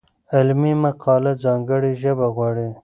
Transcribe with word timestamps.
علمي 0.35 0.73
مقاله 0.83 1.31
ځانګړې 1.43 1.91
ژبه 2.01 2.27
غواړي. 2.35 2.67